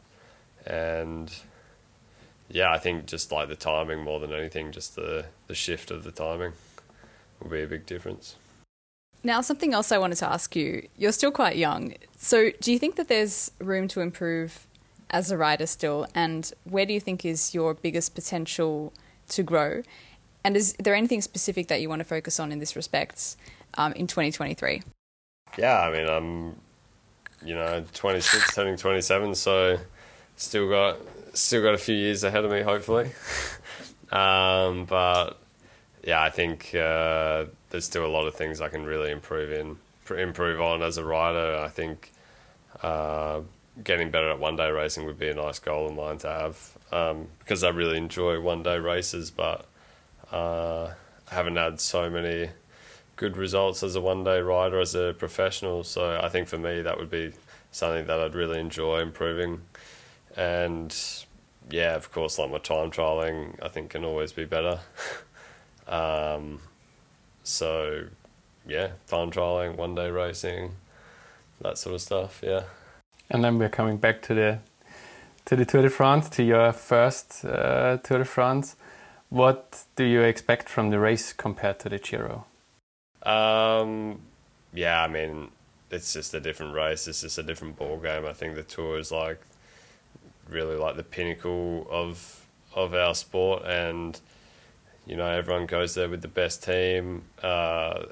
And 0.65 1.33
yeah, 2.49 2.71
I 2.71 2.77
think 2.77 3.05
just 3.05 3.31
like 3.31 3.47
the 3.47 3.55
timing 3.55 4.01
more 4.01 4.19
than 4.19 4.33
anything, 4.33 4.71
just 4.71 4.95
the 4.95 5.25
the 5.47 5.55
shift 5.55 5.91
of 5.91 6.03
the 6.03 6.11
timing 6.11 6.53
will 7.41 7.49
be 7.49 7.61
a 7.61 7.67
big 7.67 7.85
difference. 7.85 8.35
Now, 9.23 9.41
something 9.41 9.73
else 9.73 9.91
I 9.91 9.97
wanted 9.97 10.17
to 10.19 10.29
ask 10.29 10.55
you. 10.55 10.87
You're 10.97 11.11
still 11.11 11.31
quite 11.31 11.57
young. 11.57 11.95
So, 12.17 12.51
do 12.61 12.71
you 12.71 12.77
think 12.77 12.95
that 12.95 13.07
there's 13.07 13.51
room 13.59 13.87
to 13.89 14.01
improve 14.01 14.67
as 15.09 15.31
a 15.31 15.37
rider 15.37 15.65
still? 15.65 16.05
And 16.13 16.51
where 16.63 16.85
do 16.85 16.93
you 16.93 16.99
think 16.99 17.25
is 17.25 17.53
your 17.53 17.73
biggest 17.73 18.13
potential 18.13 18.93
to 19.29 19.41
grow? 19.41 19.81
And 20.43 20.55
is 20.55 20.73
there 20.73 20.93
anything 20.93 21.21
specific 21.21 21.69
that 21.69 21.81
you 21.81 21.89
want 21.89 22.01
to 22.01 22.05
focus 22.05 22.39
on 22.39 22.51
in 22.51 22.59
this 22.59 22.75
respect 22.75 23.35
um, 23.79 23.93
in 23.93 24.05
2023? 24.05 24.83
Yeah, 25.57 25.79
I 25.79 25.91
mean, 25.91 26.07
I'm, 26.07 26.55
you 27.43 27.55
know, 27.55 27.83
26, 27.93 28.53
turning 28.53 28.77
27, 28.77 29.33
so 29.33 29.79
still 30.35 30.69
got 30.69 30.97
still 31.33 31.61
got 31.61 31.73
a 31.73 31.77
few 31.77 31.95
years 31.95 32.23
ahead 32.23 32.45
of 32.45 32.51
me, 32.51 32.61
hopefully. 32.61 33.11
um, 34.11 34.85
but 34.85 35.37
yeah, 36.03 36.21
I 36.21 36.29
think 36.29 36.73
uh, 36.75 37.45
there's 37.69 37.85
still 37.85 38.05
a 38.05 38.07
lot 38.07 38.27
of 38.27 38.35
things 38.35 38.61
I 38.61 38.69
can 38.69 38.85
really 38.85 39.11
improve 39.11 39.51
in, 39.51 39.77
improve 40.17 40.61
on 40.61 40.81
as 40.81 40.97
a 40.97 41.03
rider. 41.03 41.57
I 41.63 41.69
think 41.69 42.11
uh, 42.81 43.41
getting 43.83 44.11
better 44.11 44.29
at 44.29 44.39
one 44.39 44.55
day 44.55 44.69
racing 44.69 45.05
would 45.05 45.19
be 45.19 45.29
a 45.29 45.33
nice 45.33 45.59
goal 45.59 45.87
of 45.87 45.95
mine 45.95 46.17
to 46.19 46.27
have 46.27 46.77
um, 46.91 47.27
because 47.39 47.63
I 47.63 47.69
really 47.69 47.97
enjoy 47.97 48.39
one 48.39 48.63
day 48.63 48.77
races, 48.77 49.31
but 49.31 49.65
uh, 50.31 50.93
I 51.29 51.33
haven't 51.33 51.55
had 51.55 51.79
so 51.79 52.09
many 52.09 52.49
good 53.15 53.37
results 53.37 53.81
as 53.83 53.95
a 53.95 54.01
one 54.01 54.23
day 54.23 54.39
rider 54.39 54.79
as 54.79 54.95
a 54.95 55.15
professional. 55.17 55.83
So 55.83 56.19
I 56.21 56.29
think 56.29 56.47
for 56.47 56.57
me 56.57 56.81
that 56.81 56.97
would 56.97 57.09
be 57.09 57.33
something 57.71 58.05
that 58.07 58.19
I'd 58.19 58.35
really 58.35 58.59
enjoy 58.59 58.99
improving. 59.01 59.61
And 60.35 60.95
yeah, 61.69 61.95
of 61.95 62.11
course, 62.11 62.37
like 62.37 62.51
my 62.51 62.57
time 62.57 62.91
trialing, 62.91 63.57
I 63.61 63.67
think 63.69 63.91
can 63.91 64.03
always 64.03 64.31
be 64.31 64.45
better. 64.45 64.79
um, 65.87 66.59
so 67.43 68.07
yeah, 68.67 68.89
time 69.07 69.31
trialing, 69.31 69.75
one 69.75 69.95
day 69.95 70.09
racing, 70.09 70.75
that 71.61 71.77
sort 71.77 71.95
of 71.95 72.01
stuff. 72.01 72.41
Yeah. 72.43 72.63
And 73.29 73.43
then 73.43 73.57
we're 73.57 73.69
coming 73.69 73.97
back 73.97 74.21
to 74.23 74.33
the 74.33 74.59
to 75.45 75.55
the 75.55 75.65
Tour 75.65 75.83
de 75.83 75.89
France, 75.89 76.27
to 76.29 76.43
your 76.43 76.73
first 76.73 77.45
uh, 77.45 77.97
Tour 77.97 78.19
de 78.19 78.25
France. 78.25 78.75
What 79.29 79.85
do 79.95 80.03
you 80.03 80.21
expect 80.21 80.69
from 80.69 80.89
the 80.89 80.99
race 80.99 81.33
compared 81.33 81.79
to 81.79 81.89
the 81.89 81.99
Giro? 81.99 82.45
Um, 83.23 84.21
yeah, 84.73 85.03
I 85.03 85.07
mean, 85.07 85.49
it's 85.91 86.13
just 86.13 86.33
a 86.33 86.39
different 86.39 86.73
race. 86.73 87.07
It's 87.07 87.21
just 87.21 87.37
a 87.37 87.43
different 87.43 87.75
ball 87.77 87.97
game. 87.97 88.25
I 88.25 88.33
think 88.33 88.55
the 88.55 88.63
Tour 88.63 88.97
is 88.97 89.11
like 89.11 89.41
really 90.49 90.75
like 90.75 90.95
the 90.95 91.03
pinnacle 91.03 91.87
of 91.89 92.45
of 92.73 92.93
our 92.93 93.15
sport, 93.15 93.63
and 93.65 94.19
you 95.05 95.15
know 95.15 95.27
everyone 95.27 95.65
goes 95.65 95.95
there 95.95 96.09
with 96.09 96.21
the 96.21 96.27
best 96.27 96.63
team. 96.63 97.23
Uh, 97.41 98.03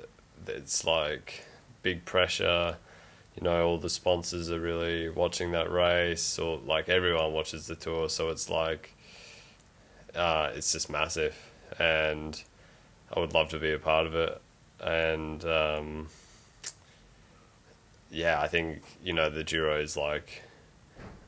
it's 0.48 0.86
like 0.86 1.46
big 1.82 2.06
pressure. 2.06 2.78
You 3.36 3.44
know 3.44 3.66
all 3.68 3.78
the 3.78 3.90
sponsors 3.90 4.52
are 4.52 4.60
really 4.60 5.10
watching 5.10 5.52
that 5.52 5.72
race 5.72 6.38
or 6.38 6.60
like 6.66 6.90
everyone 6.90 7.34
watches 7.34 7.68
the 7.68 7.76
tour. 7.76 8.10
So 8.10 8.30
it's 8.30 8.50
like 8.50 8.94
uh, 10.16 10.52
it's 10.56 10.72
just 10.72 10.90
massive 10.90 11.36
and 11.80 12.44
I 13.12 13.20
would 13.20 13.34
love 13.34 13.50
to 13.50 13.60
be 13.60 13.72
a 13.72 13.80
part 13.80 14.06
of 14.08 14.16
it. 14.16 14.42
And 14.80 15.44
um, 15.46 16.08
yeah 18.12 18.40
I 18.42 18.48
think 18.48 18.84
you 19.04 19.14
know 19.14 19.30
the 19.30 19.44
Giro 19.44 19.80
is 19.80 19.98
like 19.98 20.44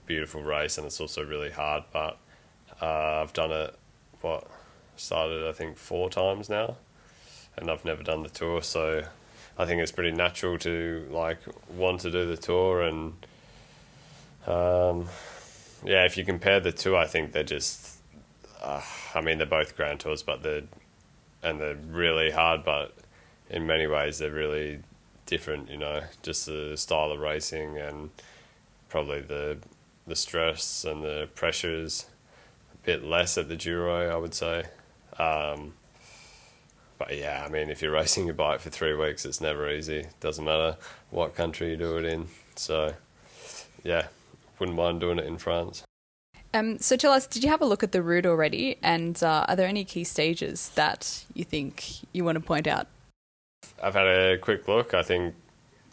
beautiful 0.05 0.41
race 0.41 0.77
and 0.77 0.85
it's 0.85 0.99
also 0.99 1.23
really 1.23 1.51
hard 1.51 1.83
but 1.91 2.17
uh, 2.81 3.21
I've 3.21 3.33
done 3.33 3.51
it 3.51 3.75
what 4.21 4.47
started 4.95 5.47
I 5.47 5.51
think 5.51 5.77
four 5.77 6.09
times 6.09 6.49
now 6.49 6.77
and 7.57 7.69
I've 7.69 7.85
never 7.85 8.03
done 8.03 8.23
the 8.23 8.29
tour 8.29 8.61
so 8.61 9.03
I 9.57 9.65
think 9.65 9.81
it's 9.81 9.91
pretty 9.91 10.15
natural 10.15 10.57
to 10.59 11.07
like 11.11 11.39
want 11.75 12.01
to 12.01 12.11
do 12.11 12.25
the 12.25 12.37
tour 12.37 12.81
and 12.81 13.13
um, 14.47 15.07
yeah, 15.83 16.05
if 16.05 16.17
you 16.17 16.25
compare 16.25 16.59
the 16.59 16.71
two, 16.71 16.95
I 16.95 17.07
think 17.07 17.31
they're 17.31 17.43
just. 17.43 17.97
Uh, 18.61 18.81
I 19.13 19.21
mean, 19.21 19.37
they're 19.37 19.47
both 19.47 19.75
Grand 19.75 19.99
Tours, 19.99 20.23
but 20.23 20.43
they're 20.43 20.63
and 21.43 21.59
they're 21.59 21.75
really 21.75 22.31
hard, 22.31 22.63
but 22.63 22.95
in 23.49 23.67
many 23.67 23.85
ways 23.85 24.17
they're 24.17 24.31
really 24.31 24.79
different. 25.25 25.69
You 25.69 25.77
know, 25.77 26.03
just 26.23 26.45
the 26.45 26.75
style 26.75 27.11
of 27.11 27.19
racing 27.19 27.77
and 27.77 28.09
probably 28.89 29.21
the 29.21 29.57
the 30.07 30.15
stress 30.15 30.85
and 30.85 31.03
the 31.03 31.29
pressures 31.35 32.05
a 32.73 32.77
bit 32.85 33.03
less 33.03 33.37
at 33.37 33.49
the 33.49 33.55
Giro, 33.55 34.13
I 34.13 34.17
would 34.17 34.33
say. 34.33 34.63
Um, 35.17 35.73
but 36.97 37.17
yeah, 37.17 37.43
I 37.45 37.49
mean, 37.49 37.69
if 37.69 37.81
you're 37.81 37.91
racing 37.91 38.25
your 38.25 38.35
bike 38.35 38.59
for 38.59 38.69
three 38.69 38.95
weeks, 38.95 39.25
it's 39.25 39.41
never 39.41 39.69
easy. 39.69 40.07
Doesn't 40.19 40.45
matter 40.45 40.77
what 41.09 41.35
country 41.35 41.71
you 41.71 41.77
do 41.77 41.97
it 41.97 42.05
in. 42.05 42.27
So, 42.55 42.93
yeah, 43.83 44.07
wouldn't 44.59 44.77
mind 44.77 45.01
doing 45.01 45.19
it 45.19 45.25
in 45.25 45.37
France. 45.37 45.83
Um, 46.53 46.79
so 46.79 46.95
tell 46.95 47.11
us, 47.11 47.27
did 47.27 47.43
you 47.43 47.49
have 47.49 47.61
a 47.61 47.65
look 47.65 47.83
at 47.83 47.91
the 47.91 48.01
route 48.01 48.25
already? 48.25 48.77
And 48.81 49.21
uh, 49.21 49.45
are 49.47 49.57
there 49.57 49.67
any 49.67 49.83
key 49.83 50.05
stages 50.05 50.69
that 50.75 51.25
you 51.33 51.43
think 51.43 52.05
you 52.13 52.23
want 52.23 52.37
to 52.37 52.39
point 52.39 52.65
out? 52.65 52.87
I've 53.83 53.95
had 53.95 54.07
a 54.07 54.37
quick 54.37 54.67
look. 54.69 54.93
I 54.93 55.03
think, 55.03 55.35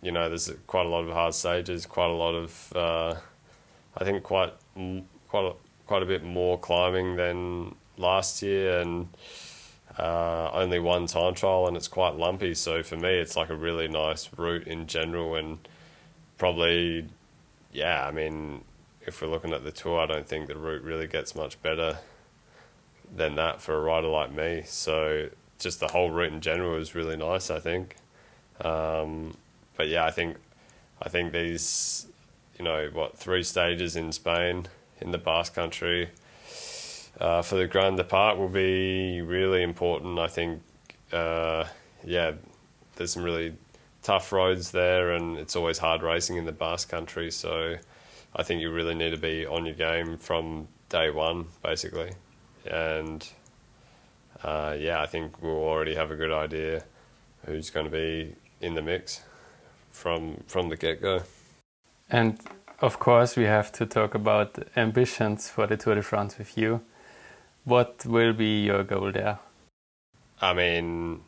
you 0.03 0.13
know, 0.13 0.29
there's 0.29 0.53
quite 0.69 0.87
a 0.87 0.89
lot 0.89 1.03
of 1.05 1.13
hard 1.13 1.35
stages, 1.35 1.85
quite 1.85 2.11
a 2.11 2.15
lot 2.15 2.35
of, 2.35 2.73
uh, 2.77 3.15
I 3.97 4.05
think 4.05 4.23
quite 4.23 4.53
quite 5.29 5.45
a, 5.45 5.53
quite 5.87 6.03
a 6.03 6.07
bit 6.07 6.25
more 6.25 6.59
climbing 6.59 7.17
than 7.17 7.75
last 7.97 8.43
year, 8.43 8.81
and 8.81 9.09
uh, 9.99 10.51
only 10.53 10.79
one 10.79 11.07
time 11.07 11.35
trial, 11.35 11.67
and 11.67 11.77
it's 11.77 11.89
quite 11.89 12.17
lumpy. 12.17 12.55
So 12.55 12.83
for 12.83 12.97
me, 12.97 13.19
it's 13.19 13.37
like 13.37 13.51
a 13.51 13.57
really 13.57 13.89
nice 13.89 14.29
route 14.37 14.67
in 14.67 14.87
general, 14.87 15.37
and 15.37 15.59
probably 16.39 17.07
yeah, 17.73 18.07
I 18.07 18.11
mean, 18.11 18.63
if 19.07 19.21
we're 19.21 19.29
looking 19.29 19.53
at 19.53 19.65
the 19.65 19.73
tour, 19.73 20.01
I 20.01 20.07
don't 20.07 20.29
think 20.29 20.47
the 20.47 20.57
route 20.57 20.83
really 20.83 21.07
gets 21.07 21.35
much 21.35 21.61
better 21.63 21.99
than 23.15 23.35
that 23.37 23.61
for 23.61 23.75
a 23.75 23.81
rider 23.81 24.09
like 24.09 24.33
me. 24.33 24.63
So 24.67 25.29
just 25.59 25.81
the 25.81 25.89
whole 25.89 26.11
route 26.11 26.33
in 26.33 26.41
general 26.41 26.77
is 26.77 26.95
really 26.95 27.17
nice, 27.17 27.51
I 27.51 27.61
think. 27.61 27.97
Um, 28.61 29.37
but 29.77 29.89
yeah, 29.89 30.05
I 30.05 30.11
think 30.11 30.37
I 31.01 31.09
think 31.09 31.33
these, 31.33 32.07
you 32.59 32.65
know, 32.65 32.89
what 32.93 33.17
three 33.17 33.43
stages 33.43 33.97
in 33.97 34.13
Spain 34.13 34.67
in 35.01 35.11
the 35.11 35.19
Basque 35.19 35.55
Country 35.55 36.11
uh, 37.21 37.43
for 37.43 37.57
the 37.57 37.67
Grand 37.67 37.97
Depart 37.97 38.39
will 38.39 38.49
be 38.49 39.21
really 39.21 39.63
important. 39.63 40.19
I 40.19 40.29
think, 40.29 40.63
uh, 41.13 41.65
yeah, 42.05 42.33
there's 42.97 43.13
some 43.13 43.23
really 43.23 43.55
tough 44.03 44.33
roads 44.33 44.71
there, 44.71 45.13
and 45.13 45.39
it's 45.39 45.57
always 45.57 45.79
hard 45.79 46.03
racing 46.03 46.37
in 46.37 46.45
the 46.45 46.53
Basque 46.53 46.89
Country. 46.89 47.31
So 47.31 47.77
I 48.35 48.43
think 48.43 48.61
you 48.61 48.71
really 48.73 48.95
need 48.95 49.11
to 49.11 49.19
be 49.19 49.47
on 49.47 49.67
your 49.67 49.75
game 49.75 50.19
from 50.19 50.69
day 50.89 51.11
one, 51.11 51.47
basically. 51.63 52.13
And 52.71 53.27
uh, 54.43 54.77
yeah, 54.79 55.01
I 55.03 55.07
think 55.07 55.43
we'll 55.43 55.53
already 55.53 55.95
have 55.95 56.11
a 56.11 56.17
good 56.17 56.33
idea 56.33 56.85
who's 57.47 57.71
going 57.71 57.87
to 57.87 57.93
be 57.93 58.35
in 58.61 58.75
the 58.75 58.83
mix 58.83 59.23
from 59.91 60.43
from 60.47 60.69
the 60.69 60.77
get 60.77 61.01
go. 61.03 61.23
And 62.13 62.39
of 62.81 62.99
course, 62.99 63.37
we 63.37 63.45
have 63.45 63.73
to 63.73 63.87
talk 63.87 64.15
about 64.15 64.59
ambitions 64.77 65.49
for 65.49 65.67
the 65.67 65.79
Tour 65.79 65.95
de 65.95 66.03
France 66.03 66.37
with 66.37 66.59
you. 66.59 66.83
What 67.65 68.05
will 68.05 68.35
be 68.35 68.65
your 68.65 68.85
goal 68.85 69.11
there? 69.13 69.39
I 70.41 70.53
mean, 70.53 71.23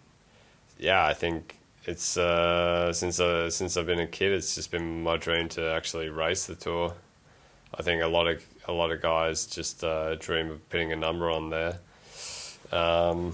yeah, 0.78 1.06
I 1.06 1.14
think 1.14 1.58
it's 1.86 2.18
uh, 2.18 2.92
since 2.92 3.18
uh, 3.18 3.48
since 3.48 3.78
I've 3.78 3.86
been 3.86 4.00
a 4.00 4.06
kid, 4.06 4.32
it's 4.32 4.54
just 4.54 4.70
been 4.70 5.02
my 5.02 5.16
dream 5.16 5.48
to 5.50 5.70
actually 5.70 6.10
race 6.10 6.44
the 6.44 6.54
tour. 6.54 6.92
I 7.78 7.82
think 7.82 8.02
a 8.02 8.08
lot 8.08 8.26
of 8.26 8.44
a 8.68 8.72
lot 8.72 8.90
of 8.90 9.00
guys 9.00 9.46
just 9.46 9.82
uh, 9.82 10.16
dream 10.16 10.50
of 10.50 10.68
putting 10.68 10.92
a 10.92 10.96
number 10.96 11.30
on 11.30 11.48
there. 11.48 11.78
Um, 12.72 13.32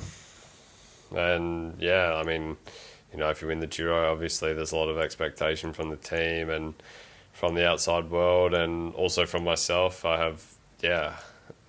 and 1.16 1.74
yeah, 1.80 2.14
I 2.14 2.22
mean, 2.22 2.56
you 3.12 3.18
know, 3.18 3.28
if 3.30 3.42
you 3.42 3.48
win 3.48 3.58
the 3.58 3.66
Giro, 3.66 4.12
obviously 4.12 4.52
there's 4.54 4.70
a 4.70 4.76
lot 4.76 4.88
of 4.88 4.98
expectation 4.98 5.72
from 5.72 5.88
the 5.88 5.96
team 5.96 6.48
and 6.48 6.74
from 7.40 7.54
the 7.54 7.66
outside 7.66 8.10
world, 8.10 8.52
and 8.52 8.94
also 8.94 9.24
from 9.24 9.44
myself. 9.44 10.04
I 10.04 10.18
have 10.18 10.44
yeah, 10.82 11.16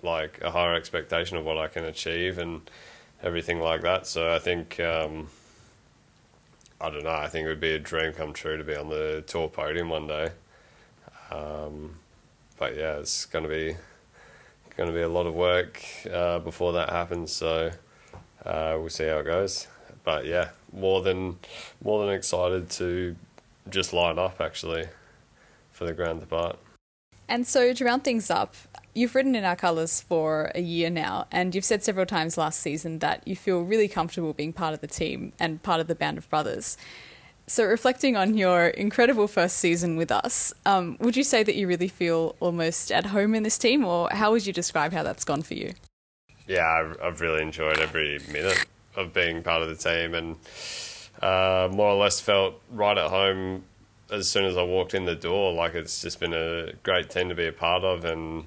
like 0.02 0.38
a 0.42 0.50
higher 0.50 0.74
expectation 0.74 1.38
of 1.38 1.46
what 1.46 1.56
I 1.56 1.66
can 1.66 1.84
achieve 1.84 2.36
and 2.36 2.70
everything 3.22 3.58
like 3.58 3.80
that. 3.80 4.06
So 4.06 4.32
I 4.32 4.38
think. 4.38 4.78
Um, 4.78 5.28
I 6.78 6.90
don't 6.90 7.04
know. 7.04 7.10
I 7.10 7.28
think 7.28 7.46
it 7.46 7.48
would 7.48 7.60
be 7.60 7.74
a 7.74 7.78
dream 7.78 8.12
come 8.12 8.32
true 8.32 8.56
to 8.56 8.64
be 8.64 8.74
on 8.74 8.88
the 8.88 9.22
tour 9.28 9.48
podium 9.48 9.88
one 9.88 10.08
day. 10.08 10.32
Um, 11.30 11.94
but 12.58 12.76
yeah, 12.76 12.96
it's 12.96 13.24
going 13.24 13.44
to 13.44 13.48
be 13.48 13.76
going 14.76 14.88
to 14.88 14.94
be 14.94 15.02
a 15.02 15.08
lot 15.08 15.26
of 15.26 15.34
work 15.34 15.80
uh, 16.12 16.40
before 16.40 16.72
that 16.72 16.90
happens. 16.90 17.30
So 17.30 17.70
uh, 18.44 18.76
we'll 18.80 18.88
see 18.88 19.06
how 19.06 19.18
it 19.18 19.26
goes. 19.26 19.68
But 20.02 20.26
yeah, 20.26 20.48
more 20.72 21.02
than 21.02 21.38
more 21.84 22.04
than 22.04 22.12
excited 22.14 22.68
to 22.70 23.14
just 23.70 23.92
line 23.92 24.18
up 24.18 24.40
actually 24.40 24.88
for 25.72 25.84
the 25.84 25.92
Grand 25.92 26.20
Depart. 26.20 26.58
And 27.28 27.46
so 27.46 27.72
to 27.72 27.84
round 27.84 28.04
things 28.04 28.30
up, 28.30 28.54
You've 28.94 29.14
ridden 29.14 29.34
in 29.34 29.44
our 29.44 29.56
colours 29.56 30.02
for 30.02 30.52
a 30.54 30.60
year 30.60 30.90
now, 30.90 31.26
and 31.32 31.54
you've 31.54 31.64
said 31.64 31.82
several 31.82 32.04
times 32.04 32.36
last 32.36 32.60
season 32.60 32.98
that 32.98 33.26
you 33.26 33.34
feel 33.34 33.62
really 33.62 33.88
comfortable 33.88 34.34
being 34.34 34.52
part 34.52 34.74
of 34.74 34.82
the 34.82 34.86
team 34.86 35.32
and 35.40 35.62
part 35.62 35.80
of 35.80 35.86
the 35.86 35.94
band 35.94 36.18
of 36.18 36.28
brothers. 36.28 36.76
So, 37.46 37.64
reflecting 37.64 38.18
on 38.18 38.36
your 38.36 38.66
incredible 38.66 39.28
first 39.28 39.56
season 39.56 39.96
with 39.96 40.12
us, 40.12 40.52
um, 40.66 40.98
would 41.00 41.16
you 41.16 41.24
say 41.24 41.42
that 41.42 41.54
you 41.54 41.66
really 41.66 41.88
feel 41.88 42.36
almost 42.38 42.92
at 42.92 43.06
home 43.06 43.34
in 43.34 43.44
this 43.44 43.56
team, 43.56 43.82
or 43.82 44.10
how 44.12 44.30
would 44.32 44.46
you 44.46 44.52
describe 44.52 44.92
how 44.92 45.02
that's 45.02 45.24
gone 45.24 45.40
for 45.40 45.54
you? 45.54 45.72
Yeah, 46.46 46.66
I've, 46.66 47.00
I've 47.02 47.20
really 47.22 47.40
enjoyed 47.40 47.78
every 47.78 48.18
minute 48.30 48.66
of 48.94 49.14
being 49.14 49.42
part 49.42 49.62
of 49.62 49.70
the 49.70 49.76
team, 49.76 50.12
and 50.12 50.36
uh, 51.22 51.70
more 51.72 51.88
or 51.88 51.96
less 51.96 52.20
felt 52.20 52.60
right 52.70 52.98
at 52.98 53.08
home 53.08 53.64
as 54.12 54.28
soon 54.28 54.44
as 54.44 54.56
I 54.56 54.62
walked 54.62 54.94
in 54.94 55.06
the 55.06 55.16
door. 55.16 55.52
Like 55.52 55.74
it's 55.74 56.02
just 56.02 56.20
been 56.20 56.34
a 56.34 56.72
great 56.82 57.10
team 57.10 57.28
to 57.30 57.34
be 57.34 57.46
a 57.46 57.52
part 57.52 57.82
of, 57.82 58.04
and 58.04 58.44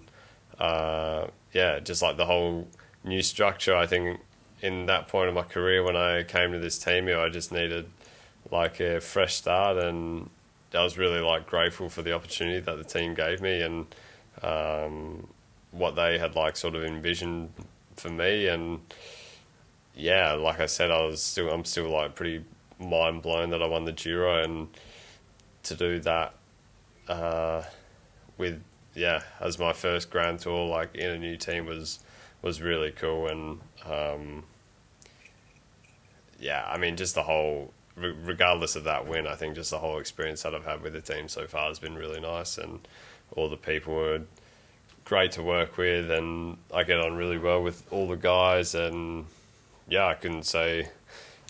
uh, 0.59 1.27
yeah, 1.51 1.79
just 1.79 2.01
like 2.01 2.17
the 2.17 2.25
whole 2.25 2.67
new 3.03 3.21
structure. 3.21 3.75
I 3.75 3.87
think 3.87 4.19
in 4.61 4.85
that 4.85 5.07
point 5.07 5.27
of 5.27 5.35
my 5.35 5.43
career 5.43 5.83
when 5.83 5.95
I 5.95 6.23
came 6.23 6.51
to 6.51 6.59
this 6.59 6.77
team 6.77 7.07
here, 7.07 7.19
I 7.19 7.29
just 7.29 7.51
needed 7.51 7.87
like 8.51 8.79
a 8.79 9.01
fresh 9.01 9.35
start, 9.35 9.77
and 9.77 10.29
I 10.73 10.83
was 10.83 10.97
really 10.97 11.19
like 11.19 11.47
grateful 11.47 11.89
for 11.89 12.01
the 12.01 12.13
opportunity 12.13 12.59
that 12.59 12.77
the 12.77 12.83
team 12.83 13.15
gave 13.15 13.41
me 13.41 13.61
and 13.61 13.87
um, 14.43 15.27
what 15.71 15.95
they 15.95 16.19
had 16.19 16.35
like 16.35 16.55
sort 16.55 16.75
of 16.75 16.83
envisioned 16.83 17.51
for 17.95 18.09
me. 18.09 18.47
And 18.47 18.81
yeah, 19.95 20.33
like 20.33 20.59
I 20.59 20.67
said, 20.67 20.91
I 20.91 21.01
was 21.05 21.21
still 21.21 21.49
I'm 21.49 21.65
still 21.65 21.89
like 21.89 22.15
pretty 22.15 22.45
mind 22.79 23.21
blown 23.21 23.49
that 23.51 23.63
I 23.63 23.67
won 23.67 23.85
the 23.85 23.93
Giro 23.93 24.43
and 24.43 24.67
to 25.65 25.75
do 25.75 25.99
that 25.99 26.33
uh, 27.07 27.63
with 28.37 28.61
yeah, 28.95 29.23
as 29.39 29.59
my 29.59 29.73
first 29.73 30.09
Grand 30.09 30.39
Tour, 30.39 30.67
like 30.67 30.95
in 30.95 31.11
a 31.11 31.17
new 31.17 31.37
team 31.37 31.65
was 31.65 31.99
was 32.41 32.61
really 32.61 32.91
cool, 32.91 33.27
and 33.27 33.59
um, 33.85 34.43
yeah, 36.39 36.65
I 36.67 36.77
mean, 36.77 36.95
just 36.95 37.15
the 37.15 37.23
whole, 37.23 37.73
regardless 37.95 38.75
of 38.75 38.85
that 38.85 39.07
win, 39.07 39.27
I 39.27 39.35
think 39.35 39.55
just 39.55 39.71
the 39.71 39.79
whole 39.79 39.99
experience 39.99 40.43
that 40.43 40.55
I've 40.55 40.65
had 40.65 40.81
with 40.81 40.93
the 40.93 41.01
team 41.01 41.27
so 41.27 41.47
far 41.47 41.67
has 41.67 41.79
been 41.79 41.95
really 41.95 42.19
nice, 42.19 42.57
and 42.57 42.87
all 43.35 43.49
the 43.49 43.57
people 43.57 43.95
were 43.95 44.21
great 45.03 45.31
to 45.33 45.43
work 45.43 45.77
with, 45.77 46.09
and 46.09 46.57
I 46.73 46.83
get 46.83 46.99
on 46.99 47.15
really 47.15 47.37
well 47.37 47.61
with 47.61 47.83
all 47.91 48.07
the 48.07 48.15
guys, 48.15 48.75
and 48.75 49.25
yeah, 49.87 50.05
I 50.05 50.13
couldn't 50.13 50.43
say 50.43 50.89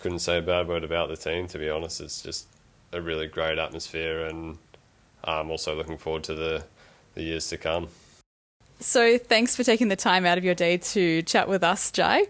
couldn't 0.01 0.19
say 0.19 0.37
a 0.37 0.41
bad 0.41 0.67
word 0.67 0.83
about 0.83 1.09
the 1.09 1.17
team. 1.17 1.47
To 1.47 1.57
be 1.57 1.69
honest, 1.69 2.01
it's 2.01 2.21
just 2.21 2.47
a 2.91 3.01
really 3.01 3.27
great 3.27 3.57
atmosphere, 3.57 4.25
and 4.25 4.57
I'm 5.23 5.49
also 5.49 5.75
looking 5.75 5.97
forward 5.97 6.23
to 6.25 6.33
the 6.33 6.63
the 7.13 7.23
years 7.23 7.47
to 7.49 7.57
come. 7.57 7.87
So, 8.79 9.17
thanks 9.17 9.55
for 9.55 9.63
taking 9.63 9.87
the 9.87 9.95
time 9.95 10.25
out 10.25 10.37
of 10.37 10.43
your 10.43 10.55
day 10.55 10.77
to 10.77 11.21
chat 11.21 11.47
with 11.47 11.63
us, 11.63 11.91
Jai. 11.91 12.27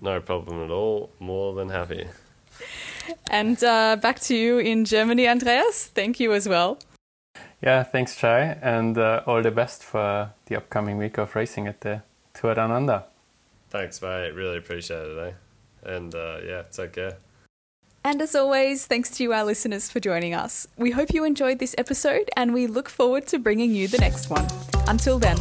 No 0.00 0.20
problem 0.20 0.64
at 0.64 0.70
all. 0.70 1.10
More 1.18 1.54
than 1.54 1.68
happy. 1.68 2.06
And 3.30 3.62
uh, 3.62 3.96
back 3.96 4.20
to 4.20 4.36
you 4.36 4.58
in 4.58 4.84
Germany, 4.84 5.28
Andreas. 5.28 5.86
Thank 5.86 6.20
you 6.20 6.32
as 6.32 6.48
well. 6.48 6.78
Yeah, 7.62 7.82
thanks, 7.82 8.16
Jai, 8.16 8.56
and 8.62 8.96
uh, 8.96 9.22
all 9.26 9.42
the 9.42 9.50
best 9.50 9.82
for 9.82 10.30
the 10.46 10.56
upcoming 10.56 10.96
week 10.96 11.18
of 11.18 11.34
racing 11.34 11.66
at 11.66 11.80
the 11.80 12.02
Tour 12.34 12.54
Down 12.54 12.70
Under. 12.70 13.04
Thanks, 13.70 14.00
mate. 14.00 14.30
Really 14.30 14.58
appreciate 14.58 15.06
it, 15.06 15.18
eh? 15.18 15.92
And 15.94 16.14
uh, 16.14 16.38
yeah, 16.44 16.62
take 16.70 16.92
care. 16.92 17.16
And 18.04 18.22
as 18.22 18.34
always, 18.34 18.86
thanks 18.86 19.10
to 19.10 19.22
you, 19.22 19.32
our 19.32 19.44
listeners, 19.44 19.90
for 19.90 20.00
joining 20.00 20.34
us. 20.34 20.66
We 20.76 20.92
hope 20.92 21.12
you 21.12 21.24
enjoyed 21.24 21.58
this 21.58 21.74
episode 21.76 22.30
and 22.36 22.54
we 22.54 22.66
look 22.66 22.88
forward 22.88 23.26
to 23.28 23.38
bringing 23.38 23.74
you 23.74 23.88
the 23.88 23.98
next 23.98 24.30
one. 24.30 24.46
Until 24.86 25.18
then. 25.18 25.36